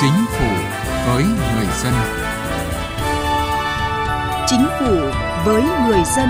Chính 0.00 0.24
phủ 0.38 0.46
với 1.06 1.24
người 1.24 1.66
dân. 1.82 1.92
Chính 4.46 4.66
phủ 4.78 4.96
với 5.44 5.62
người 5.62 6.02
dân. 6.16 6.28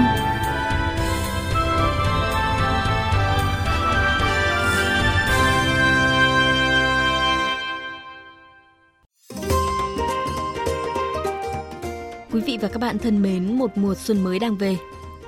Quý 12.32 12.40
vị 12.40 12.58
và 12.60 12.68
các 12.68 12.78
bạn 12.80 12.98
thân 12.98 13.22
mến, 13.22 13.58
một 13.58 13.70
mùa 13.74 13.94
xuân 13.94 14.24
mới 14.24 14.38
đang 14.38 14.56
về. 14.56 14.76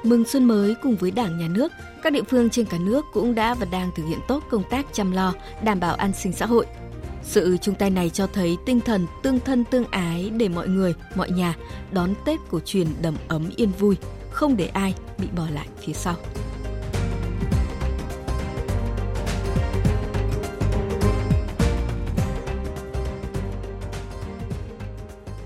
Mừng 0.03 0.25
xuân 0.25 0.45
mới 0.45 0.75
cùng 0.83 0.97
với 0.97 1.11
Đảng, 1.11 1.39
Nhà 1.39 1.49
nước, 1.49 1.73
các 2.03 2.13
địa 2.13 2.23
phương 2.29 2.51
trên 2.51 2.67
cả 2.67 2.77
nước 2.81 3.05
cũng 3.13 3.35
đã 3.35 3.55
và 3.55 3.67
đang 3.73 3.91
thực 3.97 4.03
hiện 4.09 4.19
tốt 4.29 4.43
công 4.51 4.63
tác 4.71 4.87
chăm 4.93 5.13
lo, 5.13 5.33
đảm 5.65 5.81
bảo 5.81 5.95
an 5.95 6.13
sinh 6.13 6.33
xã 6.33 6.47
hội. 6.47 6.67
Sự 7.25 7.57
chung 7.63 7.75
tay 7.75 7.91
này 7.91 8.11
cho 8.11 8.27
thấy 8.27 8.57
tinh 8.67 8.81
thần 8.81 9.07
tương 9.23 9.41
thân 9.41 9.65
tương 9.65 9.85
ái 9.91 10.31
để 10.37 10.49
mọi 10.49 10.69
người, 10.69 10.95
mọi 11.15 11.31
nhà 11.31 11.57
đón 11.93 12.15
Tết 12.25 12.41
cổ 12.51 12.61
truyền 12.65 12.87
đầm 13.03 13.15
ấm 13.29 13.51
yên 13.57 13.71
vui, 13.79 13.97
không 14.31 14.57
để 14.57 14.67
ai 14.67 14.95
bị 15.19 15.29
bỏ 15.37 15.47
lại 15.53 15.67
phía 15.79 15.93
sau. 15.93 16.15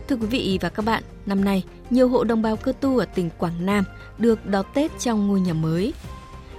Thưa 0.08 0.16
quý 0.16 0.26
vị 0.26 0.58
và 0.60 0.68
các 0.68 0.84
bạn, 0.84 1.02
năm 1.26 1.44
nay, 1.44 1.64
nhiều 1.90 2.08
hộ 2.08 2.24
đồng 2.24 2.42
bào 2.42 2.56
cơ 2.56 2.72
tu 2.80 2.98
ở 2.98 3.04
tỉnh 3.04 3.30
Quảng 3.38 3.66
Nam 3.66 3.84
được 4.18 4.46
đón 4.46 4.66
Tết 4.74 4.98
trong 4.98 5.26
ngôi 5.26 5.40
nhà 5.40 5.52
mới. 5.52 5.92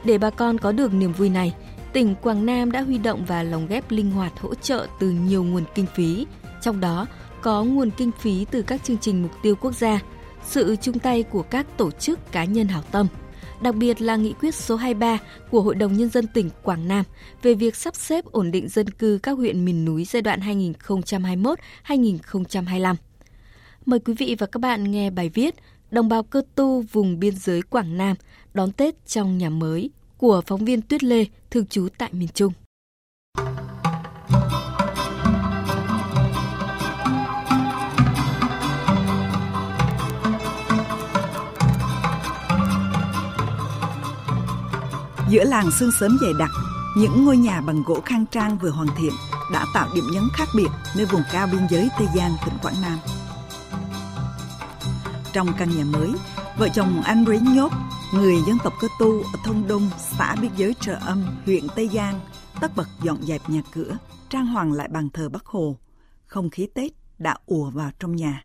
Để 0.03 0.17
bà 0.17 0.30
con 0.30 0.58
có 0.58 0.72
được 0.72 0.94
niềm 0.94 1.13
vui 1.13 1.30
này, 1.30 1.53
tỉnh 1.98 2.16
Quảng 2.16 2.46
Nam 2.46 2.72
đã 2.72 2.82
huy 2.82 2.98
động 2.98 3.26
và 3.28 3.44
lồng 3.44 3.67
ghép 3.67 3.92
linh 3.92 4.12
hoạt 4.12 4.40
hỗ 4.40 4.56
trợ 4.56 4.88
từ 5.00 5.09
nhiều 5.09 5.44
nguồn 5.44 5.64
kinh 5.76 5.86
phí, 5.95 6.26
trong 6.62 6.80
đó 6.80 7.08
có 7.42 7.64
nguồn 7.64 7.89
kinh 7.98 8.12
phí 8.20 8.45
từ 8.52 8.62
các 8.62 8.84
chương 8.84 8.98
trình 8.98 9.22
mục 9.22 9.31
tiêu 9.44 9.56
quốc 9.56 9.72
gia, 9.72 10.00
sự 10.45 10.76
chung 10.81 11.00
tay 11.00 11.23
của 11.23 11.42
các 11.42 11.78
tổ 11.78 11.92
chức 11.92 12.31
cá 12.31 12.45
nhân 12.45 12.67
hảo 12.67 12.84
tâm, 12.92 13.08
đặc 13.62 13.76
biệt 13.76 14.02
là 14.02 14.16
nghị 14.16 14.34
quyết 14.34 14.56
số 14.56 14.76
23 14.76 15.17
của 15.52 15.62
Hội 15.62 15.76
đồng 15.76 15.98
Nhân 15.98 16.09
dân 16.09 16.28
tỉnh 16.28 16.50
Quảng 16.64 16.88
Nam 16.88 17.06
về 17.42 17.54
việc 17.54 17.76
sắp 17.76 17.95
xếp 17.95 18.26
ổn 18.26 18.52
định 18.52 18.70
dân 18.70 18.89
cư 18.89 19.20
các 19.23 19.32
huyện 19.32 19.66
miền 19.66 19.86
núi 19.86 20.06
giai 20.06 20.22
đoạn 20.22 20.39
2021-2025. 21.88 22.95
Mời 23.86 24.00
quý 24.00 24.14
vị 24.14 24.36
và 24.39 24.48
các 24.48 24.59
bạn 24.59 24.92
nghe 24.92 25.09
bài 25.09 25.30
viết 25.30 25.56
Đồng 25.92 26.09
bào 26.09 26.23
cơ 26.23 26.42
tu 26.56 26.82
vùng 26.82 27.20
biên 27.20 27.36
giới 27.36 27.61
Quảng 27.61 27.98
Nam 27.98 28.16
đón 28.54 28.72
Tết 28.72 29.08
trong 29.08 29.38
nhà 29.38 29.50
mới 29.50 29.89
của 30.18 30.42
phóng 30.48 30.66
viên 30.66 30.82
Tuyết 30.82 31.04
Lê, 31.04 31.26
thường 31.52 31.66
trú 31.66 31.88
tại 31.98 32.10
miền 32.14 32.30
Trung. 32.34 32.54
Giữa 45.30 45.44
làng 45.44 45.72
sương 45.72 45.92
sớm 46.00 46.18
dày 46.22 46.32
đặc, 46.40 46.50
những 46.98 47.26
ngôi 47.26 47.38
nhà 47.38 47.62
bằng 47.62 47.84
gỗ 47.84 48.02
khang 48.06 48.26
trang 48.32 48.58
vừa 48.58 48.70
hoàn 48.70 48.88
thiện 48.98 49.12
đã 49.54 49.66
tạo 49.73 49.90
điểm 49.95 50.04
nhấn 50.14 50.23
khác 50.34 50.48
biệt 50.56 50.68
nơi 50.95 51.06
vùng 51.06 51.22
cao 51.32 51.48
biên 51.52 51.62
giới 51.70 51.90
Tây 52.00 52.08
Giang, 52.16 52.32
tỉnh 52.45 52.58
Quảng 52.62 52.82
Nam. 52.82 52.98
Trong 55.34 55.48
căn 55.58 55.70
nhà 55.78 55.84
mới, 55.84 56.12
vợ 56.59 56.69
chồng 56.73 57.02
anh 57.02 57.25
Rí 57.25 57.38
Nhốt, 57.55 57.72
người 58.13 58.36
dân 58.47 58.58
tộc 58.63 58.73
cơ 58.81 58.88
tu 59.00 59.22
ở 59.22 59.39
thôn 59.45 59.63
Đông, 59.67 59.89
xã 59.97 60.36
biên 60.41 60.52
giới 60.58 60.73
Trợ 60.80 60.95
Âm, 60.95 61.25
huyện 61.45 61.64
Tây 61.75 61.89
Giang, 61.94 62.19
tất 62.61 62.72
bật 62.75 62.88
dọn 63.03 63.17
dẹp 63.23 63.49
nhà 63.49 63.61
cửa, 63.73 63.97
trang 64.30 64.45
hoàng 64.45 64.73
lại 64.73 64.88
bàn 64.88 65.09
thờ 65.09 65.30
Bắc 65.30 65.45
Hồ. 65.45 65.77
Không 66.25 66.49
khí 66.49 66.67
Tết 66.73 66.91
đã 67.17 67.36
ùa 67.45 67.70
vào 67.70 67.92
trong 67.99 68.15
nhà. 68.15 68.43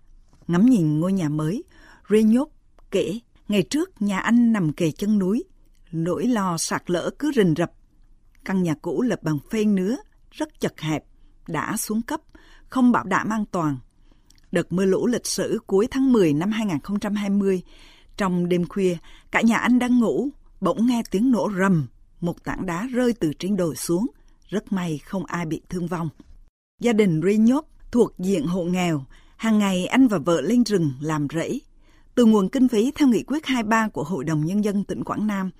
Ngắm 0.48 0.66
nhìn 0.66 1.00
ngôi 1.00 1.12
nhà 1.12 1.28
mới, 1.28 1.64
Rí 2.10 2.22
Nhốt 2.22 2.48
kể, 2.90 3.18
ngày 3.48 3.62
trước 3.62 4.02
nhà 4.02 4.18
anh 4.18 4.52
nằm 4.52 4.72
kề 4.72 4.90
chân 4.90 5.18
núi, 5.18 5.44
nỗi 5.92 6.26
lo 6.26 6.58
sạt 6.58 6.90
lỡ 6.90 7.10
cứ 7.18 7.32
rình 7.36 7.54
rập. 7.56 7.72
Căn 8.44 8.62
nhà 8.62 8.74
cũ 8.82 9.02
lập 9.02 9.22
bằng 9.22 9.38
phên 9.50 9.74
nứa, 9.74 9.96
rất 10.30 10.60
chật 10.60 10.80
hẹp, 10.80 11.04
đã 11.48 11.76
xuống 11.76 12.02
cấp, 12.02 12.20
không 12.68 12.92
bảo 12.92 13.04
đảm 13.04 13.28
an 13.28 13.44
toàn– 13.52 13.78
đợt 14.52 14.72
mưa 14.72 14.84
lũ 14.84 15.06
lịch 15.06 15.26
sử 15.26 15.58
cuối 15.66 15.86
tháng 15.90 16.12
10 16.12 16.32
năm 16.32 16.50
2020. 16.50 17.62
Trong 18.16 18.48
đêm 18.48 18.66
khuya, 18.66 18.96
cả 19.30 19.40
nhà 19.40 19.56
anh 19.56 19.78
đang 19.78 19.98
ngủ, 19.98 20.28
bỗng 20.60 20.86
nghe 20.86 21.02
tiếng 21.10 21.30
nổ 21.30 21.50
rầm, 21.58 21.86
một 22.20 22.44
tảng 22.44 22.66
đá 22.66 22.86
rơi 22.92 23.12
từ 23.12 23.32
trên 23.38 23.56
đồi 23.56 23.76
xuống. 23.76 24.06
Rất 24.48 24.72
may 24.72 24.98
không 24.98 25.24
ai 25.24 25.46
bị 25.46 25.60
thương 25.68 25.86
vong. 25.86 26.08
Gia 26.80 26.92
đình 26.92 27.20
Ri 27.26 27.36
Nhốt 27.36 27.64
thuộc 27.90 28.18
diện 28.18 28.46
hộ 28.46 28.64
nghèo, 28.64 29.04
hàng 29.36 29.58
ngày 29.58 29.86
anh 29.86 30.08
và 30.08 30.18
vợ 30.18 30.40
lên 30.40 30.64
rừng 30.64 30.92
làm 31.00 31.26
rẫy. 31.34 31.60
Từ 32.14 32.24
nguồn 32.24 32.48
kinh 32.48 32.68
phí 32.68 32.92
theo 32.94 33.08
nghị 33.08 33.22
quyết 33.22 33.46
23 33.46 33.88
của 33.88 34.04
Hội 34.04 34.24
đồng 34.24 34.46
Nhân 34.46 34.64
dân 34.64 34.84
tỉnh 34.84 35.04
Quảng 35.04 35.26
Nam, 35.26 35.50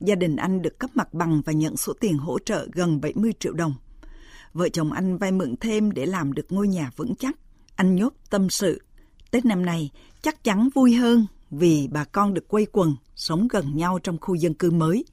gia 0.00 0.14
đình 0.14 0.36
anh 0.36 0.62
được 0.62 0.78
cấp 0.78 0.90
mặt 0.94 1.14
bằng 1.14 1.42
và 1.44 1.52
nhận 1.52 1.76
số 1.76 1.92
tiền 2.00 2.18
hỗ 2.18 2.38
trợ 2.38 2.68
gần 2.72 3.00
70 3.00 3.32
triệu 3.40 3.52
đồng. 3.52 3.74
Vợ 4.52 4.68
chồng 4.68 4.92
anh 4.92 5.18
vay 5.18 5.32
mượn 5.32 5.54
thêm 5.60 5.90
để 5.90 6.06
làm 6.06 6.32
được 6.32 6.46
ngôi 6.52 6.68
nhà 6.68 6.90
vững 6.96 7.14
chắc. 7.14 7.36
Anh 7.76 7.96
nhốt 7.96 8.12
tâm 8.30 8.50
sự, 8.50 8.82
Tết 9.30 9.44
năm 9.44 9.66
nay 9.66 9.90
chắc 10.22 10.44
chắn 10.44 10.68
vui 10.74 10.94
hơn 10.94 11.26
vì 11.52 11.88
bà 11.92 12.04
con 12.04 12.34
được 12.34 12.48
quây 12.48 12.66
quần, 12.72 12.96
sống 13.14 13.48
gần 13.50 13.76
nhau 13.76 13.98
trong 14.02 14.18
khu 14.20 14.34
dân 14.34 14.54
cư 14.54 14.70
mới. 14.70 15.04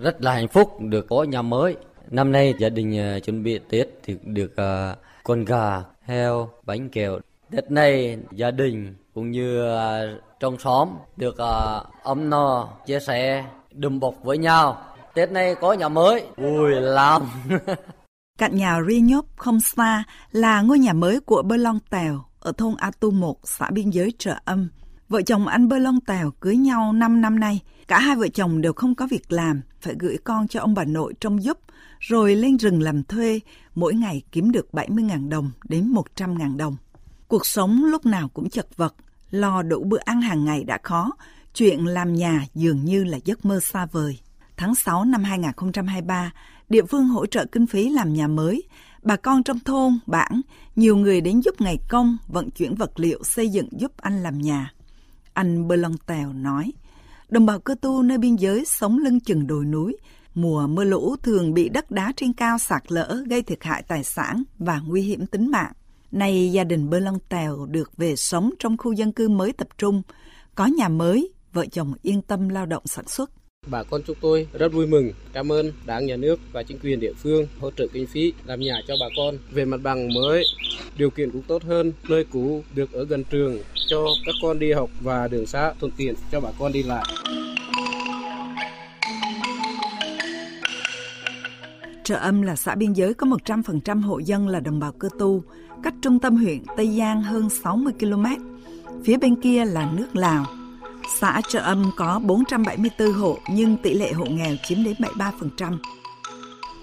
Rất 0.00 0.22
là 0.22 0.32
hạnh 0.32 0.48
phúc 0.48 0.76
được 0.80 1.06
có 1.08 1.22
nhà 1.22 1.42
mới. 1.42 1.76
Năm 2.10 2.32
nay 2.32 2.54
gia 2.58 2.68
đình 2.68 3.16
uh, 3.16 3.24
chuẩn 3.24 3.42
bị 3.42 3.58
Tết 3.68 3.88
thì 4.02 4.16
được 4.22 4.52
uh, 4.52 4.98
con 5.24 5.44
gà, 5.44 5.82
heo, 6.02 6.50
bánh 6.62 6.88
kẹo. 6.88 7.18
Tết 7.50 7.70
này 7.70 8.18
gia 8.32 8.50
đình 8.50 8.94
cũng 9.14 9.30
như 9.30 9.66
uh, 9.66 10.22
trong 10.40 10.58
xóm 10.58 10.88
được 11.16 11.34
uh, 11.34 11.86
ấm 12.02 12.30
no, 12.30 12.68
chia 12.86 13.00
sẻ, 13.00 13.44
đùm 13.72 14.00
bọc 14.00 14.14
với 14.22 14.38
nhau. 14.38 14.84
Tết 15.14 15.30
này 15.30 15.54
có 15.54 15.72
nhà 15.72 15.88
mới, 15.88 16.24
vui 16.36 16.70
lắm. 16.70 17.22
Cạnh 18.38 18.56
nhà 18.56 18.78
Ri 18.88 19.00
Nhốp 19.00 19.24
không 19.36 19.60
xa 19.60 20.04
là 20.30 20.62
ngôi 20.62 20.78
nhà 20.78 20.92
mới 20.92 21.20
của 21.20 21.42
Bơ 21.42 21.56
Long 21.56 21.78
Tèo 21.90 22.24
ở 22.40 22.52
thôn 22.58 22.74
A 22.78 22.90
Tu 23.00 23.10
1, 23.10 23.36
xã 23.44 23.70
biên 23.70 23.90
giới 23.90 24.12
Trợ 24.18 24.34
Âm. 24.44 24.68
Vợ 25.14 25.22
chồng 25.22 25.46
anh 25.46 25.68
Bơ 25.68 25.78
Long 25.78 26.00
Tèo 26.00 26.30
cưới 26.40 26.56
nhau 26.56 26.92
5 26.92 27.20
năm 27.20 27.40
nay. 27.40 27.60
Cả 27.88 27.98
hai 27.98 28.16
vợ 28.16 28.28
chồng 28.28 28.60
đều 28.60 28.72
không 28.72 28.94
có 28.94 29.06
việc 29.06 29.32
làm, 29.32 29.60
phải 29.80 29.94
gửi 29.98 30.16
con 30.24 30.48
cho 30.48 30.60
ông 30.60 30.74
bà 30.74 30.84
nội 30.84 31.14
trông 31.20 31.42
giúp, 31.42 31.58
rồi 32.00 32.34
lên 32.36 32.56
rừng 32.56 32.82
làm 32.82 33.02
thuê, 33.02 33.40
mỗi 33.74 33.94
ngày 33.94 34.22
kiếm 34.32 34.50
được 34.52 34.68
70.000 34.72 35.28
đồng 35.28 35.50
đến 35.68 35.92
100.000 36.16 36.56
đồng. 36.56 36.76
Cuộc 37.28 37.46
sống 37.46 37.84
lúc 37.84 38.06
nào 38.06 38.28
cũng 38.28 38.50
chật 38.50 38.76
vật, 38.76 38.94
lo 39.30 39.62
đủ 39.62 39.84
bữa 39.84 39.98
ăn 40.04 40.20
hàng 40.22 40.44
ngày 40.44 40.64
đã 40.64 40.78
khó, 40.82 41.10
chuyện 41.54 41.86
làm 41.86 42.14
nhà 42.14 42.44
dường 42.54 42.84
như 42.84 43.04
là 43.04 43.18
giấc 43.24 43.44
mơ 43.44 43.60
xa 43.60 43.86
vời. 43.86 44.18
Tháng 44.56 44.74
6 44.74 45.04
năm 45.04 45.24
2023, 45.24 46.32
địa 46.68 46.84
phương 46.84 47.04
hỗ 47.04 47.26
trợ 47.26 47.44
kinh 47.52 47.66
phí 47.66 47.88
làm 47.88 48.14
nhà 48.14 48.28
mới. 48.28 48.62
Bà 49.02 49.16
con 49.16 49.42
trong 49.42 49.60
thôn, 49.60 49.98
bản, 50.06 50.40
nhiều 50.76 50.96
người 50.96 51.20
đến 51.20 51.40
giúp 51.40 51.60
ngày 51.60 51.78
công, 51.88 52.16
vận 52.28 52.50
chuyển 52.50 52.74
vật 52.74 53.00
liệu 53.00 53.24
xây 53.24 53.48
dựng 53.48 53.68
giúp 53.72 53.92
anh 53.96 54.22
làm 54.22 54.38
nhà. 54.38 54.73
Anh 55.34 55.68
Bơ 55.68 55.76
Long 55.76 55.96
Tèo 56.06 56.32
nói, 56.32 56.72
đồng 57.28 57.46
bào 57.46 57.60
cơ 57.60 57.74
tu 57.80 58.02
nơi 58.02 58.18
biên 58.18 58.36
giới 58.36 58.64
sống 58.64 58.98
lưng 58.98 59.20
chừng 59.20 59.46
đồi 59.46 59.64
núi, 59.64 59.96
mùa 60.34 60.66
mưa 60.66 60.84
lũ 60.84 61.16
thường 61.22 61.54
bị 61.54 61.68
đất 61.68 61.90
đá 61.90 62.12
trên 62.16 62.32
cao 62.32 62.58
sạt 62.58 62.82
lỡ 62.88 63.24
gây 63.26 63.42
thiệt 63.42 63.64
hại 63.64 63.82
tài 63.88 64.04
sản 64.04 64.42
và 64.58 64.80
nguy 64.86 65.02
hiểm 65.02 65.26
tính 65.26 65.50
mạng. 65.50 65.72
Nay 66.12 66.52
gia 66.52 66.64
đình 66.64 66.90
Bơ 66.90 66.98
Long 66.98 67.18
Tèo 67.28 67.66
được 67.66 67.96
về 67.96 68.16
sống 68.16 68.50
trong 68.58 68.76
khu 68.76 68.92
dân 68.92 69.12
cư 69.12 69.28
mới 69.28 69.52
tập 69.52 69.68
trung, 69.78 70.02
có 70.54 70.66
nhà 70.66 70.88
mới, 70.88 71.32
vợ 71.52 71.66
chồng 71.72 71.94
yên 72.02 72.22
tâm 72.22 72.48
lao 72.48 72.66
động 72.66 72.82
sản 72.86 73.08
xuất. 73.08 73.30
Bà 73.66 73.82
con 73.82 74.02
chúng 74.06 74.16
tôi 74.20 74.48
rất 74.52 74.72
vui 74.72 74.86
mừng, 74.86 75.12
cảm 75.32 75.52
ơn 75.52 75.72
Đảng, 75.86 76.06
Nhà 76.06 76.16
nước 76.16 76.40
và 76.52 76.62
chính 76.62 76.78
quyền 76.78 77.00
địa 77.00 77.12
phương 77.12 77.46
hỗ 77.60 77.70
trợ 77.70 77.86
kinh 77.92 78.06
phí 78.06 78.32
làm 78.46 78.60
nhà 78.60 78.74
cho 78.88 78.94
bà 79.00 79.06
con. 79.16 79.38
Về 79.50 79.64
mặt 79.64 79.80
bằng 79.82 80.14
mới, 80.14 80.44
điều 80.98 81.10
kiện 81.10 81.30
cũng 81.30 81.42
tốt 81.42 81.62
hơn, 81.62 81.92
nơi 82.08 82.24
cũ 82.24 82.62
được 82.74 82.92
ở 82.92 83.04
gần 83.04 83.24
trường 83.24 83.58
cho 83.88 84.06
các 84.26 84.34
con 84.42 84.58
đi 84.58 84.72
học 84.72 84.90
và 85.00 85.28
đường 85.28 85.46
xá 85.46 85.72
thuận 85.80 85.92
tiện 85.96 86.14
cho 86.32 86.40
bà 86.40 86.48
con 86.58 86.72
đi 86.72 86.82
lại. 86.82 87.04
Trợ 92.04 92.16
Âm 92.16 92.42
là 92.42 92.56
xã 92.56 92.74
biên 92.74 92.92
giới 92.92 93.14
có 93.14 93.26
100% 93.26 94.02
hộ 94.02 94.18
dân 94.18 94.48
là 94.48 94.60
đồng 94.60 94.80
bào 94.80 94.92
cơ 94.92 95.08
tu, 95.18 95.42
cách 95.82 95.94
trung 96.02 96.18
tâm 96.18 96.36
huyện 96.36 96.58
Tây 96.76 96.96
Giang 96.98 97.22
hơn 97.22 97.50
60 97.50 97.92
km. 98.00 98.24
Phía 99.04 99.16
bên 99.16 99.40
kia 99.40 99.64
là 99.64 99.90
nước 99.92 100.16
Lào, 100.16 100.46
Xã 101.20 101.40
Trợ 101.48 101.60
Âm 101.60 101.90
có 101.96 102.20
474 102.24 103.12
hộ 103.12 103.38
nhưng 103.50 103.76
tỷ 103.76 103.94
lệ 103.94 104.12
hộ 104.12 104.24
nghèo 104.24 104.56
chiếm 104.64 104.84
đến 104.84 104.94
73%. 104.98 105.78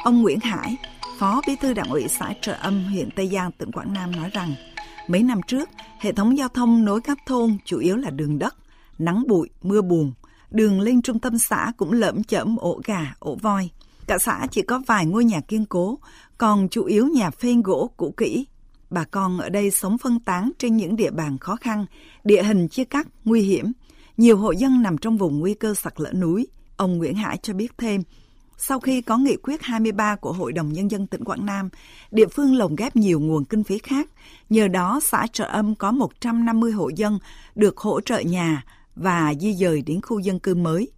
Ông 0.03 0.21
Nguyễn 0.21 0.39
Hải, 0.39 0.75
Phó 1.19 1.41
Bí 1.47 1.55
thư 1.55 1.73
Đảng 1.73 1.89
ủy 1.89 2.07
xã 2.07 2.33
Trợ 2.41 2.53
Âm, 2.53 2.83
huyện 2.83 3.09
Tây 3.11 3.27
Giang, 3.27 3.51
tỉnh 3.51 3.71
Quảng 3.71 3.93
Nam 3.93 4.11
nói 4.11 4.29
rằng, 4.33 4.53
mấy 5.07 5.23
năm 5.23 5.41
trước, 5.47 5.69
hệ 5.99 6.11
thống 6.11 6.37
giao 6.37 6.47
thông 6.47 6.85
nối 6.85 7.01
các 7.01 7.17
thôn 7.25 7.57
chủ 7.65 7.79
yếu 7.79 7.97
là 7.97 8.09
đường 8.09 8.39
đất, 8.39 8.55
nắng 8.99 9.23
bụi, 9.27 9.49
mưa 9.63 9.81
buồn. 9.81 10.13
Đường 10.51 10.81
lên 10.81 11.01
trung 11.01 11.19
tâm 11.19 11.37
xã 11.37 11.71
cũng 11.77 11.91
lởm 11.91 12.23
chởm 12.23 12.57
ổ 12.57 12.81
gà, 12.85 13.15
ổ 13.19 13.35
voi. 13.35 13.69
Cả 14.07 14.17
xã 14.17 14.47
chỉ 14.51 14.61
có 14.61 14.81
vài 14.87 15.05
ngôi 15.05 15.25
nhà 15.25 15.41
kiên 15.41 15.65
cố, 15.65 15.99
còn 16.37 16.69
chủ 16.69 16.83
yếu 16.83 17.07
nhà 17.07 17.29
phên 17.29 17.61
gỗ 17.61 17.91
cũ 17.97 18.13
kỹ. 18.17 18.45
bà 18.89 19.03
con 19.03 19.37
ở 19.37 19.49
đây 19.49 19.71
sống 19.71 19.97
phân 19.97 20.19
tán 20.19 20.51
trên 20.57 20.77
những 20.77 20.95
địa 20.95 21.11
bàn 21.11 21.37
khó 21.37 21.55
khăn, 21.55 21.85
địa 22.23 22.43
hình 22.43 22.67
chia 22.67 22.83
cắt, 22.83 23.07
nguy 23.25 23.41
hiểm. 23.41 23.71
Nhiều 24.17 24.37
hộ 24.37 24.51
dân 24.51 24.81
nằm 24.81 24.97
trong 24.97 25.17
vùng 25.17 25.39
nguy 25.39 25.53
cơ 25.53 25.73
sạt 25.73 25.93
lở 25.97 26.11
núi. 26.13 26.47
Ông 26.77 26.97
Nguyễn 26.97 27.15
Hải 27.15 27.37
cho 27.37 27.53
biết 27.53 27.77
thêm, 27.77 28.03
sau 28.63 28.79
khi 28.79 29.01
có 29.01 29.17
nghị 29.17 29.35
quyết 29.43 29.61
23 29.61 30.15
của 30.15 30.31
Hội 30.31 30.53
đồng 30.53 30.73
Nhân 30.73 30.91
dân 30.91 31.07
tỉnh 31.07 31.23
Quảng 31.23 31.45
Nam, 31.45 31.69
địa 32.11 32.27
phương 32.27 32.55
lồng 32.55 32.75
ghép 32.75 32.95
nhiều 32.95 33.19
nguồn 33.19 33.45
kinh 33.45 33.63
phí 33.63 33.77
khác. 33.77 34.09
Nhờ 34.49 34.67
đó, 34.67 34.99
xã 35.03 35.27
Trợ 35.31 35.45
Âm 35.45 35.75
có 35.75 35.91
150 35.91 36.71
hộ 36.71 36.89
dân 36.89 37.19
được 37.55 37.77
hỗ 37.77 38.01
trợ 38.01 38.19
nhà 38.19 38.63
và 38.95 39.33
di 39.39 39.53
dời 39.53 39.81
đến 39.81 40.01
khu 40.01 40.19
dân 40.19 40.39
cư 40.39 40.55
mới. 40.55 40.91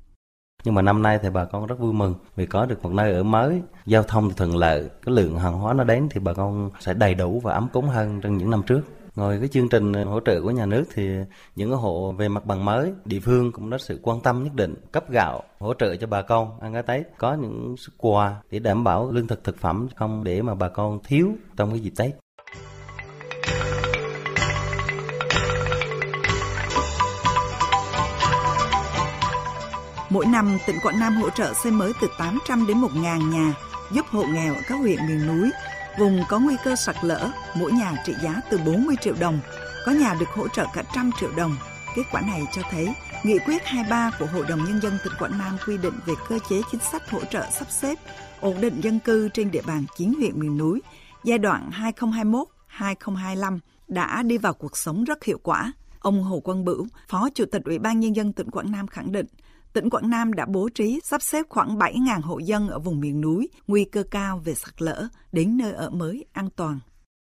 Nhưng 0.64 0.76
mà 0.76 0.82
năm 0.82 1.02
nay 1.02 1.20
thì 1.24 1.30
bà 1.30 1.46
con 1.46 1.66
rất 1.66 1.80
vui 1.80 1.94
mừng 1.94 2.16
vì 2.36 2.46
có 2.46 2.66
được 2.66 2.84
một 2.84 2.92
nơi 2.94 3.14
ở 3.14 3.24
mới, 3.24 3.62
giao 3.86 4.04
thông 4.04 4.30
thì 4.30 4.36
thuận 4.38 4.56
lợi, 4.56 4.90
cái 5.06 5.16
lượng 5.16 5.40
hàng 5.40 5.54
hóa 5.54 5.74
nó 5.74 5.84
đến 5.84 6.08
thì 6.12 6.20
bà 6.20 6.34
con 6.34 6.70
sẽ 6.80 6.94
đầy 6.94 7.16
đủ 7.16 7.40
và 7.44 7.54
ấm 7.54 7.68
cúng 7.74 7.88
hơn 7.88 8.22
trong 8.22 8.38
những 8.38 8.50
năm 8.50 8.62
trước. 8.68 8.82
Ngoài 9.16 9.38
cái 9.40 9.48
chương 9.48 9.70
trình 9.70 9.94
ờ, 9.94 10.04
hỗ 10.04 10.20
trợ 10.20 10.42
của 10.42 10.52
nhà 10.52 10.66
nước 10.66 10.86
thì 10.94 11.10
những 11.56 11.70
cái 11.70 11.80
hộ 11.80 12.12
về 12.12 12.30
mặt 12.30 12.46
bằng 12.46 12.66
mới, 12.66 12.94
địa 13.06 13.20
phương 13.20 13.52
cũng 13.52 13.72
có 13.72 13.78
sự 13.78 14.00
quan 14.04 14.22
tâm 14.22 14.44
nhất 14.44 14.54
định 14.54 14.76
cấp 14.92 15.10
gạo 15.10 15.44
hỗ 15.60 15.74
trợ 15.74 15.96
cho 15.96 16.08
bà 16.08 16.22
con 16.22 16.60
ăn 16.60 16.74
cái 16.74 16.84
Tết, 16.84 17.18
có 17.18 17.34
những 17.34 17.76
xuất 17.78 17.94
quà 17.98 18.36
để 18.52 18.60
đảm 18.60 18.84
bảo 18.84 19.12
lương 19.12 19.28
thực 19.28 19.44
thực 19.44 19.58
phẩm 19.58 19.88
không 19.96 20.24
để 20.24 20.42
mà 20.42 20.56
bà 20.56 20.70
con 20.70 21.00
thiếu 21.04 21.30
trong 21.58 21.70
cái 21.70 21.80
dịp 21.80 21.94
Tết. 21.98 22.12
Mỗi 30.10 30.26
năm, 30.26 30.58
tỉnh 30.68 30.76
Quảng 30.84 31.00
Nam 31.00 31.16
hỗ 31.16 31.30
trợ 31.30 31.54
xây 31.54 31.72
mới 31.72 31.92
từ 32.02 32.08
800 32.18 32.68
đến 32.68 32.82
1.000 32.82 33.32
nhà, 33.32 33.54
giúp 33.92 34.06
hộ 34.10 34.24
nghèo 34.34 34.54
ở 34.54 34.62
các 34.68 34.76
huyện 34.76 34.98
miền 35.08 35.28
núi, 35.28 35.52
vùng 36.00 36.24
có 36.30 36.40
nguy 36.40 36.56
cơ 36.64 36.76
sạt 36.76 36.96
lở, 37.02 37.30
mỗi 37.56 37.72
nhà 37.72 38.04
trị 38.06 38.14
giá 38.24 38.42
từ 38.50 38.58
40 38.58 38.96
triệu 39.02 39.16
đồng, 39.20 39.40
có 39.86 39.92
nhà 39.92 40.16
được 40.20 40.30
hỗ 40.30 40.48
trợ 40.48 40.66
cả 40.74 40.84
trăm 40.96 41.12
triệu 41.20 41.32
đồng. 41.36 41.56
Kết 41.96 42.04
quả 42.12 42.22
này 42.22 42.42
cho 42.56 42.62
thấy, 42.72 42.94
Nghị 43.24 43.40
quyết 43.40 43.66
23 43.66 44.12
của 44.20 44.26
Hội 44.26 44.46
đồng 44.50 44.64
Nhân 44.64 44.82
dân 44.82 44.98
tỉnh 45.04 45.14
Quảng 45.20 45.38
Nam 45.38 45.58
quy 45.68 45.78
định 45.78 45.94
về 46.06 46.14
cơ 46.30 46.40
chế 46.50 46.62
chính 46.72 46.82
sách 46.92 47.10
hỗ 47.10 47.20
trợ 47.26 47.46
sắp 47.52 47.68
xếp, 47.72 48.00
ổn 48.40 48.62
định 48.62 48.82
dân 48.82 49.00
cư 49.00 49.30
trên 49.30 49.52
địa 49.52 49.62
bàn 49.68 49.86
9 49.98 50.14
huyện 50.14 50.40
miền 50.40 50.58
núi 50.58 50.82
giai 51.24 51.38
đoạn 51.38 51.70
2021-2025 52.80 53.60
đã 53.88 54.24
đi 54.24 54.38
vào 54.38 54.54
cuộc 54.54 54.78
sống 54.78 55.04
rất 55.04 55.24
hiệu 55.24 55.40
quả. 55.44 55.72
Ông 56.00 56.24
Hồ 56.24 56.40
Quang 56.40 56.66
Bửu, 56.66 56.88
Phó 57.08 57.30
Chủ 57.36 57.46
tịch 57.52 57.64
Ủy 57.66 57.80
ban 57.80 58.00
Nhân 58.00 58.16
dân 58.16 58.34
tỉnh 58.34 58.52
Quảng 58.52 58.72
Nam 58.72 58.88
khẳng 58.88 59.12
định, 59.12 59.26
tỉnh 59.74 59.90
Quảng 59.90 60.10
Nam 60.10 60.34
đã 60.34 60.46
bố 60.46 60.70
trí 60.70 61.00
sắp 61.04 61.22
xếp 61.22 61.46
khoảng 61.50 61.78
7.000 61.78 62.22
hộ 62.22 62.40
dân 62.40 62.68
ở 62.70 62.80
vùng 62.80 63.00
miền 63.00 63.22
núi, 63.22 63.50
nguy 63.68 63.86
cơ 63.86 64.04
cao 64.12 64.42
về 64.46 64.54
sạt 64.54 64.82
lở, 64.82 65.08
đến 65.32 65.58
nơi 65.58 65.74
ở 65.74 65.90
mới 65.90 66.26
an 66.34 66.50
toàn. 66.56 66.80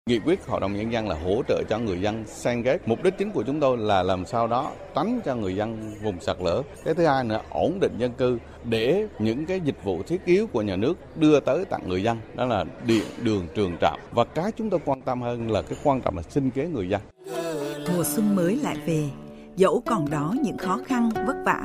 Nghị 0.10 0.20
quyết 0.20 0.48
Hội 0.48 0.62
đồng 0.62 0.74
Nhân 0.74 0.92
dân 0.92 1.08
là 1.08 1.16
hỗ 1.24 1.42
trợ 1.48 1.64
cho 1.70 1.80
người 1.80 2.02
dân 2.02 2.24
san 2.28 2.62
ghép. 2.62 2.88
Mục 2.88 3.04
đích 3.04 3.18
chính 3.18 3.32
của 3.32 3.44
chúng 3.44 3.60
tôi 3.60 3.78
là 3.78 4.04
làm 4.04 4.26
sao 4.26 4.48
đó 4.48 4.72
tránh 4.96 5.20
cho 5.26 5.36
người 5.36 5.56
dân 5.56 5.94
vùng 6.04 6.22
sạt 6.22 6.38
lở. 6.40 6.62
Cái 6.86 6.94
thứ 6.94 7.06
hai 7.06 7.24
nữa 7.24 7.42
ổn 7.50 7.80
định 7.82 7.98
dân 7.98 8.14
cư 8.14 8.38
để 8.64 9.08
những 9.20 9.46
cái 9.46 9.60
dịch 9.60 9.84
vụ 9.84 10.04
thiết 10.04 10.26
yếu 10.26 10.48
của 10.48 10.62
nhà 10.62 10.76
nước 10.76 11.18
đưa 11.18 11.40
tới 11.40 11.66
tặng 11.66 11.90
người 11.90 12.04
dân. 12.04 12.18
Đó 12.36 12.46
là 12.46 12.66
điện, 12.86 13.04
đường, 13.22 13.48
trường 13.56 13.78
trạm. 13.82 14.00
Và 14.12 14.26
cái 14.26 14.52
chúng 14.58 14.70
tôi 14.70 14.80
quan 14.86 15.02
tâm 15.02 15.22
hơn 15.22 15.52
là 15.52 15.62
cái 15.62 15.78
quan 15.84 16.02
trọng 16.02 16.18
là 16.18 16.24
sinh 16.30 16.52
kế 16.52 16.66
người 16.66 16.90
dân. 16.90 17.02
Mùa 17.96 18.04
xuân 18.04 18.36
mới 18.36 18.56
lại 18.56 18.78
về, 18.86 19.10
dẫu 19.56 19.84
còn 19.86 20.10
đó 20.10 20.36
những 20.44 20.58
khó 20.58 20.80
khăn, 20.86 21.10
vất 21.28 21.36
vả, 21.46 21.64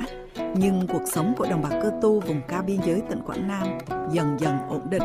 nhưng 0.55 0.87
cuộc 0.87 1.03
sống 1.13 1.33
của 1.37 1.47
đồng 1.49 1.61
bào 1.61 1.81
cơ 1.83 1.91
tu 2.01 2.19
vùng 2.19 2.41
cao 2.47 2.63
biên 2.67 2.77
giới 2.85 3.01
tỉnh 3.09 3.21
Quảng 3.25 3.47
Nam 3.47 3.67
dần 4.11 4.37
dần 4.39 4.57
ổn 4.69 4.89
định, 4.89 5.03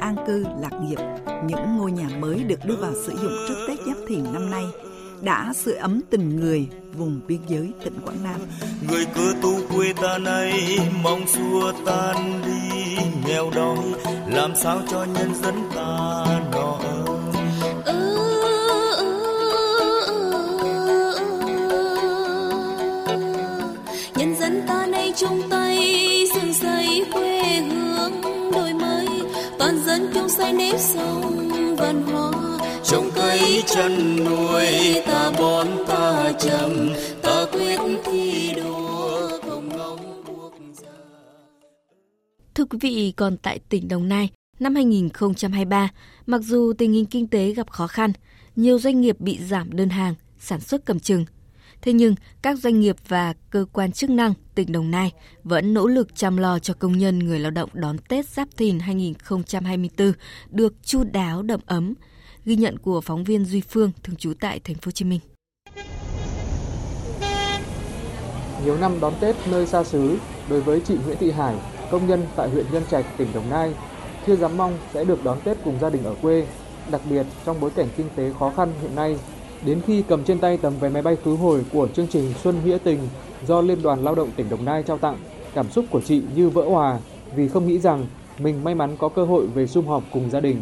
an 0.00 0.16
cư 0.26 0.44
lạc 0.60 0.72
nghiệp. 0.82 0.98
Những 1.46 1.76
ngôi 1.76 1.92
nhà 1.92 2.08
mới 2.18 2.44
được 2.44 2.64
đưa 2.64 2.76
vào 2.76 2.92
sử 3.06 3.12
dụng 3.22 3.32
trước 3.48 3.64
Tết 3.68 3.78
Giáp 3.86 3.96
Thìn 4.08 4.24
năm 4.32 4.50
nay 4.50 4.64
đã 5.22 5.52
sưởi 5.56 5.74
ấm 5.74 6.00
tình 6.10 6.40
người 6.40 6.68
vùng 6.96 7.20
biên 7.26 7.40
giới 7.48 7.72
tỉnh 7.84 8.00
Quảng 8.04 8.24
Nam. 8.24 8.40
Người 8.88 9.06
cơ 9.14 9.34
tu 9.42 9.54
quê 9.74 9.92
ta 10.02 10.18
này 10.18 10.52
mong 11.02 11.26
xua 11.26 11.72
tan 11.86 12.42
đi 12.46 12.96
nghèo 13.26 13.50
đói, 13.56 13.78
làm 14.26 14.56
sao 14.56 14.80
cho 14.90 15.04
nhân 15.04 15.34
dân 15.34 15.54
ta 15.74 16.24
nay 24.90 25.12
chung 25.16 25.42
tay 25.50 25.78
dựng 26.34 26.54
xây 26.54 27.04
quê 27.12 27.60
hương 27.60 28.12
đổi 28.52 28.74
mới 28.74 29.06
toàn 29.58 29.78
dân 29.86 30.10
chung 30.14 30.28
say 30.28 30.52
nếp 30.52 30.80
sông 30.80 31.48
văn 31.76 32.02
hóa. 32.02 32.32
Trồng 32.84 33.10
cây 33.14 33.62
chăn 33.66 34.16
nuôi 34.24 34.66
ta 35.06 35.32
bón 35.38 35.66
ta 35.88 36.32
chăm 36.38 36.70
ta 37.22 37.46
quyết 37.52 37.80
thi 38.04 38.52
đua 38.56 39.28
không 39.42 39.68
ngóng 39.68 40.24
buộc 40.26 40.54
giờ. 40.82 40.88
Thưa 42.54 42.64
quý 42.64 42.78
vị, 42.82 43.12
còn 43.16 43.36
tại 43.36 43.58
tỉnh 43.68 43.88
Đồng 43.88 44.08
Nai, 44.08 44.30
năm 44.60 44.74
2023, 44.74 45.88
mặc 46.26 46.40
dù 46.44 46.72
tình 46.78 46.92
hình 46.92 47.06
kinh 47.06 47.26
tế 47.26 47.52
gặp 47.52 47.70
khó 47.70 47.86
khăn, 47.86 48.12
nhiều 48.56 48.78
doanh 48.78 49.00
nghiệp 49.00 49.20
bị 49.20 49.38
giảm 49.48 49.76
đơn 49.76 49.88
hàng, 49.88 50.14
sản 50.38 50.60
xuất 50.60 50.84
cầm 50.84 51.00
chừng– 51.00 51.24
Thế 51.82 51.92
nhưng, 51.92 52.14
các 52.42 52.58
doanh 52.58 52.80
nghiệp 52.80 52.96
và 53.08 53.34
cơ 53.50 53.64
quan 53.72 53.92
chức 53.92 54.10
năng 54.10 54.34
tỉnh 54.54 54.72
Đồng 54.72 54.90
Nai 54.90 55.12
vẫn 55.44 55.74
nỗ 55.74 55.86
lực 55.86 56.14
chăm 56.14 56.36
lo 56.36 56.58
cho 56.58 56.74
công 56.74 56.98
nhân 56.98 57.18
người 57.18 57.38
lao 57.38 57.50
động 57.50 57.70
đón 57.72 57.98
Tết 57.98 58.28
Giáp 58.28 58.48
Thìn 58.56 58.78
2024 58.78 60.12
được 60.50 60.74
chu 60.82 61.04
đáo 61.04 61.42
đậm 61.42 61.60
ấm. 61.66 61.94
Ghi 62.44 62.56
nhận 62.56 62.78
của 62.78 63.00
phóng 63.00 63.24
viên 63.24 63.44
Duy 63.44 63.60
Phương 63.60 63.92
thường 64.02 64.16
trú 64.16 64.32
tại 64.40 64.60
thành 64.64 64.76
phố 64.76 64.86
Hồ 64.86 64.90
Chí 64.90 65.04
Minh. 65.04 65.20
Nhiều 68.64 68.76
năm 68.78 69.00
đón 69.00 69.14
Tết 69.20 69.36
nơi 69.50 69.66
xa 69.66 69.84
xứ, 69.84 70.18
đối 70.48 70.60
với 70.60 70.80
chị 70.80 70.94
Nguyễn 71.04 71.18
Thị 71.20 71.30
Hải, 71.30 71.56
công 71.90 72.06
nhân 72.06 72.26
tại 72.36 72.48
huyện 72.48 72.66
Nhân 72.72 72.82
Trạch, 72.90 73.06
tỉnh 73.18 73.28
Đồng 73.34 73.50
Nai, 73.50 73.74
chưa 74.26 74.36
dám 74.36 74.56
mong 74.56 74.78
sẽ 74.94 75.04
được 75.04 75.24
đón 75.24 75.40
Tết 75.44 75.56
cùng 75.64 75.78
gia 75.80 75.90
đình 75.90 76.04
ở 76.04 76.14
quê, 76.22 76.46
đặc 76.90 77.00
biệt 77.10 77.26
trong 77.46 77.60
bối 77.60 77.70
cảnh 77.70 77.88
kinh 77.96 78.08
tế 78.16 78.32
khó 78.38 78.52
khăn 78.56 78.72
hiện 78.82 78.94
nay 78.94 79.18
Đến 79.66 79.80
khi 79.86 80.02
cầm 80.08 80.24
trên 80.24 80.38
tay 80.38 80.58
tấm 80.62 80.72
vé 80.80 80.88
máy 80.88 81.02
bay 81.02 81.16
khứ 81.24 81.36
hồi 81.36 81.64
của 81.72 81.88
chương 81.88 82.06
trình 82.06 82.32
Xuân 82.42 82.54
Nghĩa 82.64 82.78
Tình 82.84 82.98
do 83.46 83.60
Liên 83.60 83.82
đoàn 83.82 84.04
Lao 84.04 84.14
động 84.14 84.28
tỉnh 84.36 84.48
Đồng 84.48 84.64
Nai 84.64 84.82
trao 84.82 84.98
tặng, 84.98 85.16
cảm 85.54 85.70
xúc 85.70 85.84
của 85.90 86.00
chị 86.00 86.22
như 86.36 86.48
vỡ 86.48 86.62
hòa 86.62 86.98
vì 87.34 87.48
không 87.48 87.66
nghĩ 87.66 87.78
rằng 87.78 88.06
mình 88.38 88.64
may 88.64 88.74
mắn 88.74 88.96
có 88.96 89.08
cơ 89.08 89.24
hội 89.24 89.46
về 89.46 89.66
sum 89.66 89.86
họp 89.86 90.02
cùng 90.12 90.30
gia 90.30 90.40
đình. 90.40 90.60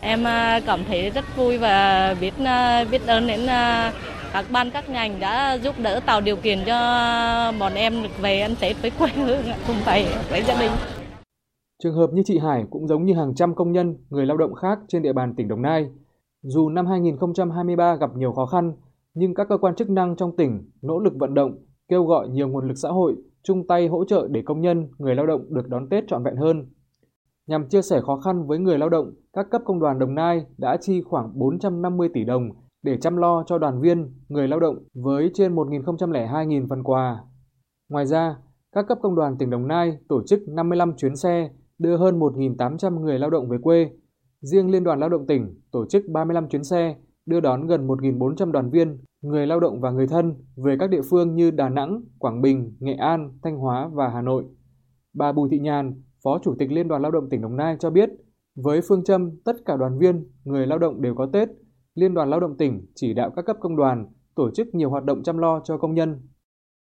Em 0.00 0.24
à, 0.24 0.60
cảm 0.66 0.80
thấy 0.88 1.10
rất 1.10 1.24
vui 1.36 1.58
và 1.58 2.14
biết 2.20 2.32
à, 2.44 2.84
biết 2.90 3.06
ơn 3.06 3.26
đến 3.26 3.46
à, 3.46 3.92
các 4.32 4.44
ban 4.50 4.70
các 4.70 4.88
ngành 4.88 5.20
đã 5.20 5.58
giúp 5.62 5.74
đỡ 5.78 6.00
tạo 6.06 6.20
điều 6.20 6.36
kiện 6.36 6.58
cho 6.66 7.52
bọn 7.58 7.74
em 7.74 8.02
được 8.02 8.18
về 8.20 8.40
ăn 8.40 8.54
Tết 8.60 8.82
với 8.82 8.90
quê 8.90 9.08
hương 9.08 9.42
cùng 9.66 9.76
thầy 9.84 10.06
với 10.30 10.42
gia 10.42 10.60
đình. 10.60 10.70
Trường 11.82 11.94
hợp 11.94 12.10
như 12.12 12.22
chị 12.24 12.38
Hải 12.38 12.64
cũng 12.70 12.88
giống 12.88 13.04
như 13.04 13.14
hàng 13.14 13.34
trăm 13.34 13.54
công 13.54 13.72
nhân, 13.72 13.96
người 14.10 14.26
lao 14.26 14.36
động 14.36 14.54
khác 14.54 14.78
trên 14.88 15.02
địa 15.02 15.12
bàn 15.12 15.34
tỉnh 15.36 15.48
Đồng 15.48 15.62
Nai 15.62 15.86
dù 16.42 16.68
năm 16.68 16.86
2023 16.86 17.94
gặp 17.94 18.16
nhiều 18.16 18.32
khó 18.32 18.46
khăn, 18.46 18.72
nhưng 19.14 19.34
các 19.34 19.48
cơ 19.48 19.58
quan 19.58 19.74
chức 19.74 19.90
năng 19.90 20.16
trong 20.16 20.36
tỉnh 20.36 20.70
nỗ 20.82 20.98
lực 20.98 21.12
vận 21.18 21.34
động, 21.34 21.58
kêu 21.88 22.04
gọi 22.04 22.28
nhiều 22.28 22.48
nguồn 22.48 22.68
lực 22.68 22.74
xã 22.74 22.88
hội 22.88 23.16
chung 23.42 23.66
tay 23.66 23.88
hỗ 23.88 24.04
trợ 24.04 24.28
để 24.30 24.42
công 24.42 24.60
nhân, 24.60 24.88
người 24.98 25.14
lao 25.14 25.26
động 25.26 25.54
được 25.54 25.68
đón 25.68 25.88
Tết 25.88 26.04
trọn 26.08 26.24
vẹn 26.24 26.36
hơn. 26.36 26.66
Nhằm 27.46 27.68
chia 27.68 27.82
sẻ 27.82 28.00
khó 28.00 28.16
khăn 28.16 28.46
với 28.46 28.58
người 28.58 28.78
lao 28.78 28.88
động, 28.88 29.14
các 29.32 29.46
cấp 29.50 29.62
công 29.64 29.80
đoàn 29.80 29.98
Đồng 29.98 30.14
Nai 30.14 30.46
đã 30.58 30.76
chi 30.80 31.02
khoảng 31.02 31.38
450 31.38 32.08
tỷ 32.14 32.24
đồng 32.24 32.50
để 32.82 32.96
chăm 33.00 33.16
lo 33.16 33.44
cho 33.46 33.58
đoàn 33.58 33.80
viên, 33.80 34.14
người 34.28 34.48
lao 34.48 34.60
động 34.60 34.76
với 34.94 35.30
trên 35.34 35.54
1.002.000 35.54 36.66
phần 36.68 36.82
quà. 36.82 37.20
Ngoài 37.88 38.06
ra, 38.06 38.36
các 38.72 38.84
cấp 38.88 38.98
công 39.02 39.14
đoàn 39.14 39.36
tỉnh 39.38 39.50
Đồng 39.50 39.68
Nai 39.68 39.98
tổ 40.08 40.22
chức 40.26 40.40
55 40.48 40.96
chuyến 40.96 41.16
xe 41.16 41.50
đưa 41.78 41.96
hơn 41.96 42.18
1.800 42.18 43.00
người 43.00 43.18
lao 43.18 43.30
động 43.30 43.48
về 43.48 43.58
quê 43.62 43.90
Riêng 44.42 44.70
Liên 44.70 44.84
đoàn 44.84 45.00
Lao 45.00 45.08
động 45.08 45.26
tỉnh 45.26 45.60
tổ 45.70 45.86
chức 45.86 46.08
35 46.08 46.48
chuyến 46.48 46.64
xe 46.64 46.96
đưa 47.26 47.40
đón 47.40 47.66
gần 47.66 47.86
1.400 47.86 48.50
đoàn 48.52 48.70
viên, 48.70 48.98
người 49.22 49.46
lao 49.46 49.60
động 49.60 49.80
và 49.80 49.90
người 49.90 50.06
thân 50.06 50.34
về 50.56 50.76
các 50.80 50.90
địa 50.90 51.02
phương 51.10 51.34
như 51.34 51.50
Đà 51.50 51.68
Nẵng, 51.68 52.02
Quảng 52.18 52.42
Bình, 52.42 52.76
Nghệ 52.80 52.94
An, 52.94 53.38
Thanh 53.42 53.56
Hóa 53.56 53.90
và 53.92 54.08
Hà 54.08 54.22
Nội. 54.22 54.44
Bà 55.14 55.32
Bùi 55.32 55.48
Thị 55.50 55.58
Nhàn, 55.58 56.02
Phó 56.24 56.38
Chủ 56.44 56.54
tịch 56.58 56.72
Liên 56.72 56.88
đoàn 56.88 57.02
Lao 57.02 57.10
động 57.10 57.28
tỉnh 57.30 57.40
Đồng 57.40 57.56
Nai 57.56 57.76
cho 57.80 57.90
biết, 57.90 58.10
với 58.56 58.80
phương 58.88 59.04
châm 59.04 59.30
tất 59.44 59.56
cả 59.64 59.76
đoàn 59.76 59.98
viên, 59.98 60.30
người 60.44 60.66
lao 60.66 60.78
động 60.78 61.02
đều 61.02 61.14
có 61.14 61.26
Tết, 61.32 61.48
Liên 61.94 62.14
đoàn 62.14 62.30
Lao 62.30 62.40
động 62.40 62.56
tỉnh 62.56 62.86
chỉ 62.94 63.14
đạo 63.14 63.30
các 63.36 63.44
cấp 63.46 63.56
công 63.60 63.76
đoàn 63.76 64.06
tổ 64.34 64.50
chức 64.50 64.74
nhiều 64.74 64.90
hoạt 64.90 65.04
động 65.04 65.22
chăm 65.22 65.38
lo 65.38 65.60
cho 65.64 65.76
công 65.76 65.94
nhân. 65.94 66.28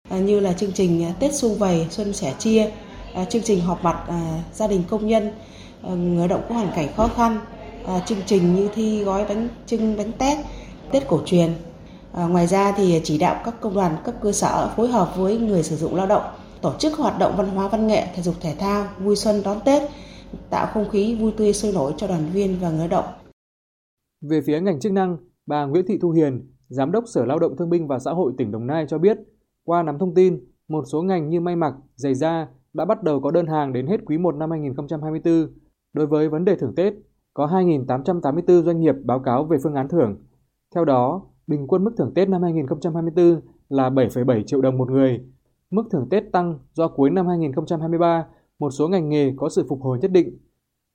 À, 0.10 0.20
như 0.20 0.40
là 0.40 0.54
chương 0.54 0.72
trình 0.74 1.04
à, 1.04 1.14
Tết 1.20 1.34
xung 1.34 1.56
Vầy, 1.56 1.88
Xuân 1.90 2.14
Sẻ 2.14 2.36
Chia, 2.40 2.72
à, 3.14 3.26
chương 3.26 3.42
trình 3.42 3.62
họp 3.62 3.84
mặt 3.84 4.06
à, 4.08 4.44
gia 4.54 4.68
đình 4.68 4.82
công 4.90 5.08
nhân, 5.08 5.32
Ờ, 5.82 5.96
người 5.96 6.28
động 6.28 6.42
có 6.50 6.56
hoàn 6.56 6.72
cảnh 6.76 6.88
khó 6.96 7.08
khăn 7.08 7.40
ờ, 7.84 8.00
chương 8.06 8.18
trình 8.26 8.56
như 8.56 8.70
thi 8.74 9.04
gói 9.04 9.26
bánh 9.30 9.48
trưng 9.66 9.98
bánh 9.98 10.12
tét 10.12 10.38
tết 10.92 11.08
cổ 11.08 11.22
truyền 11.26 11.50
ờ, 12.12 12.28
ngoài 12.28 12.48
ra 12.48 12.72
thì 12.72 13.02
chỉ 13.04 13.18
đạo 13.18 13.42
các 13.46 13.62
công 13.62 13.74
đoàn 13.74 13.96
cấp 14.04 14.16
cơ 14.22 14.32
sở 14.32 14.74
phối 14.76 14.88
hợp 14.88 15.14
với 15.18 15.38
người 15.38 15.64
sử 15.64 15.76
dụng 15.76 15.96
lao 15.96 16.08
động 16.08 16.24
tổ 16.62 16.74
chức 16.80 16.94
hoạt 16.94 17.20
động 17.20 17.34
văn 17.38 17.50
hóa 17.50 17.68
văn 17.68 17.88
nghệ 17.88 18.08
thể 18.16 18.22
dục 18.22 18.36
thể 18.42 18.56
thao 18.60 18.86
vui 19.00 19.16
xuân 19.16 19.42
đón 19.46 19.58
tết 19.66 19.84
tạo 20.50 20.68
không 20.74 20.90
khí 20.90 21.16
vui 21.16 21.32
tươi 21.38 21.54
sôi 21.54 21.72
nổi 21.72 21.94
cho 21.98 22.08
đoàn 22.08 22.30
viên 22.34 22.58
và 22.62 22.70
người 22.70 22.88
động 22.88 23.06
Về 24.22 24.42
phía 24.48 24.62
ngành 24.62 24.80
chức 24.80 24.92
năng, 24.92 25.18
bà 25.46 25.66
Nguyễn 25.66 25.86
Thị 25.88 25.98
Thu 26.02 26.12
Hiền, 26.12 26.52
Giám 26.70 26.92
đốc 26.92 27.04
Sở 27.08 27.26
Lao 27.26 27.40
động 27.40 27.58
Thương 27.58 27.70
binh 27.70 27.88
và 27.88 28.00
Xã 28.00 28.12
hội 28.12 28.34
tỉnh 28.38 28.52
Đồng 28.52 28.68
Nai 28.68 28.86
cho 28.90 28.98
biết, 28.98 29.18
qua 29.64 29.84
nắm 29.84 30.00
thông 30.00 30.16
tin, 30.16 30.40
một 30.68 30.84
số 30.92 31.02
ngành 31.02 31.30
như 31.30 31.42
may 31.42 31.56
mặc, 31.56 31.74
giày 31.96 32.16
da 32.16 32.48
đã 32.74 32.86
bắt 32.86 33.04
đầu 33.04 33.20
có 33.22 33.32
đơn 33.32 33.48
hàng 33.48 33.74
đến 33.74 33.88
hết 33.88 33.98
quý 34.06 34.18
1 34.18 34.36
năm 34.36 34.52
2024. 34.52 35.50
Đối 35.94 36.08
với 36.08 36.30
vấn 36.30 36.46
đề 36.46 36.56
thưởng 36.56 36.76
Tết, 36.76 36.94
có 37.34 37.48
2.884 37.48 38.64
doanh 38.64 38.80
nghiệp 38.80 38.96
báo 39.04 39.20
cáo 39.20 39.46
về 39.46 39.58
phương 39.64 39.76
án 39.76 39.88
thưởng. 39.88 40.18
Theo 40.76 40.86
đó, 40.86 41.22
bình 41.48 41.68
quân 41.68 41.84
mức 41.84 41.92
thưởng 41.98 42.12
Tết 42.16 42.30
năm 42.30 42.44
2024 42.44 43.42
là 43.70 43.90
7,7 43.90 44.44
triệu 44.44 44.62
đồng 44.62 44.78
một 44.78 44.92
người. 44.92 45.20
Mức 45.72 45.84
thưởng 45.92 46.08
Tết 46.10 46.24
tăng 46.32 46.60
do 46.74 46.88
cuối 46.88 47.10
năm 47.10 47.28
2023, 47.28 48.26
một 48.60 48.70
số 48.70 48.88
ngành 48.88 49.10
nghề 49.10 49.34
có 49.38 49.50
sự 49.50 49.66
phục 49.70 49.82
hồi 49.82 50.00
nhất 50.02 50.12
định. 50.12 50.38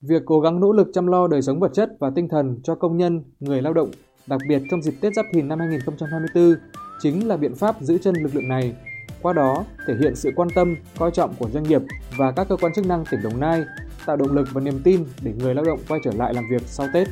Việc 0.09 0.23
cố 0.27 0.41
gắng 0.41 0.61
nỗ 0.61 0.73
lực 0.73 0.89
chăm 0.93 1.07
lo 1.07 1.29
đời 1.29 1.43
sống 1.43 1.61
vật 1.61 1.73
chất 1.73 1.91
và 2.01 2.11
tinh 2.15 2.29
thần 2.29 2.61
cho 2.63 2.75
công 2.75 2.97
nhân, 2.97 3.25
người 3.41 3.63
lao 3.63 3.73
động, 3.73 3.91
đặc 4.27 4.41
biệt 4.49 4.63
trong 4.71 4.83
dịp 4.83 4.95
Tết 5.01 5.15
Giáp 5.15 5.25
Thìn 5.33 5.49
năm 5.49 5.59
2024, 5.59 6.55
chính 7.01 7.29
là 7.29 7.37
biện 7.37 7.55
pháp 7.55 7.77
giữ 7.81 7.99
chân 7.99 8.15
lực 8.15 8.35
lượng 8.35 8.49
này. 8.49 8.75
Qua 9.23 9.33
đó, 9.33 9.65
thể 9.87 9.95
hiện 10.01 10.15
sự 10.17 10.31
quan 10.37 10.49
tâm, 10.55 10.75
coi 10.99 11.11
trọng 11.11 11.35
của 11.39 11.49
doanh 11.51 11.65
nghiệp 11.65 11.83
và 12.19 12.33
các 12.33 12.49
cơ 12.49 12.57
quan 12.57 12.73
chức 12.73 12.87
năng 12.87 13.05
tỉnh 13.11 13.21
Đồng 13.23 13.41
Nai, 13.41 13.65
tạo 14.07 14.17
động 14.17 14.33
lực 14.33 14.49
và 14.53 14.61
niềm 14.61 14.81
tin 14.85 15.05
để 15.23 15.33
người 15.39 15.55
lao 15.55 15.65
động 15.65 15.79
quay 15.89 16.01
trở 16.05 16.11
lại 16.17 16.35
làm 16.35 16.45
việc 16.51 16.63
sau 16.67 16.89
Tết. 16.95 17.09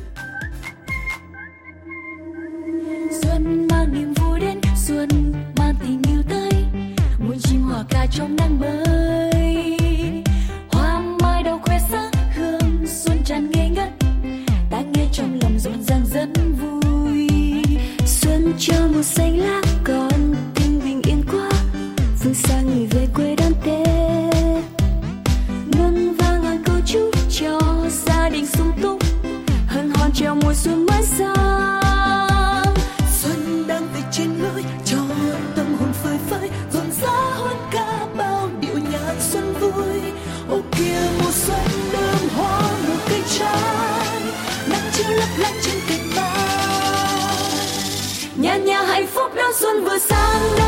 Xuân 3.21 3.67
mang 3.71 3.93
niềm 3.93 4.13
vui 4.13 4.39
đến, 4.39 4.59
xuân 4.75 5.09
mang 5.57 5.75
tình 5.81 6.01
yêu 6.07 6.21
tới, 6.29 6.51
muôn 7.19 7.37
chim 7.39 7.61
hòa 7.61 7.83
ca 7.89 8.05
trong 8.11 8.35
nắng 8.35 8.52
về 34.55 34.63
cho 34.85 34.97
tâm 35.55 35.75
hồn 35.79 35.93
phơi 36.03 36.17
phới, 36.29 36.49
rộn 36.73 36.91
rã 37.01 37.17
hơn 37.33 37.57
cả 37.71 38.05
bao 38.17 38.49
điệu 38.59 38.77
nhạc 38.91 39.15
xuân 39.19 39.53
vui. 39.59 40.01
Ô 40.49 40.61
kia 40.71 40.99
mùa 41.19 41.31
xuân 41.31 41.59
đơm 41.93 42.29
hoa 42.37 42.61
nụ 42.87 42.93
cây 43.09 43.21
trái, 43.39 44.21
nắng 44.67 44.89
chiếu 44.93 45.11
lấp 45.11 45.29
lánh 45.37 45.55
trên 45.63 45.75
cành 45.89 46.15
mai. 46.15 47.43
Nhà 48.35 48.57
nhà 48.57 48.83
hạnh 48.83 49.07
phúc 49.07 49.31
đón 49.35 49.51
xuân 49.59 49.83
vừa 49.83 49.97
sang, 49.97 50.41
đây 50.57 50.62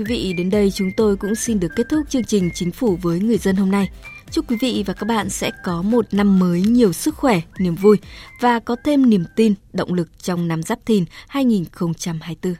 quý 0.00 0.04
vị, 0.08 0.32
đến 0.32 0.50
đây 0.50 0.70
chúng 0.70 0.92
tôi 0.96 1.16
cũng 1.16 1.34
xin 1.34 1.60
được 1.60 1.68
kết 1.76 1.86
thúc 1.88 2.00
chương 2.08 2.24
trình 2.24 2.50
Chính 2.54 2.72
phủ 2.72 2.98
với 3.02 3.20
người 3.20 3.38
dân 3.38 3.56
hôm 3.56 3.70
nay. 3.70 3.88
Chúc 4.30 4.50
quý 4.50 4.56
vị 4.60 4.84
và 4.86 4.94
các 4.94 5.06
bạn 5.06 5.30
sẽ 5.30 5.50
có 5.64 5.82
một 5.82 6.14
năm 6.14 6.38
mới 6.38 6.60
nhiều 6.60 6.92
sức 6.92 7.16
khỏe, 7.16 7.40
niềm 7.58 7.74
vui 7.74 7.96
và 8.40 8.58
có 8.58 8.76
thêm 8.84 9.10
niềm 9.10 9.24
tin, 9.36 9.54
động 9.72 9.94
lực 9.94 10.08
trong 10.22 10.48
năm 10.48 10.62
Giáp 10.62 10.78
Thìn 10.86 11.04
2024. 11.28 12.54